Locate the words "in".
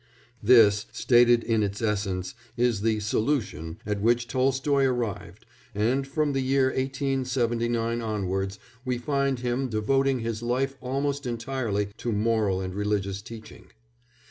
1.43-1.61